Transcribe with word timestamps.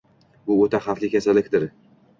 Bu 0.47 0.57
o‘ta 0.67 0.81
xavfli 0.87 1.13
kasallikdir. 1.17 1.73